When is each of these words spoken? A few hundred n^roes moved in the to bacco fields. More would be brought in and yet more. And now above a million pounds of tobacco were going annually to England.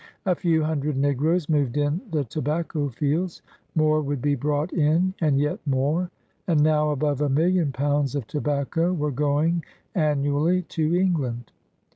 A 0.25 0.33
few 0.33 0.63
hundred 0.63 0.95
n^roes 0.99 1.47
moved 1.47 1.77
in 1.77 2.01
the 2.09 2.23
to 2.23 2.41
bacco 2.41 2.89
fields. 2.91 3.43
More 3.75 4.01
would 4.01 4.19
be 4.19 4.33
brought 4.33 4.73
in 4.73 5.13
and 5.21 5.37
yet 5.39 5.59
more. 5.67 6.09
And 6.47 6.63
now 6.63 6.89
above 6.89 7.21
a 7.21 7.29
million 7.29 7.71
pounds 7.71 8.15
of 8.15 8.25
tobacco 8.25 8.93
were 8.93 9.11
going 9.11 9.63
annually 9.93 10.63
to 10.69 10.95
England. 10.99 11.51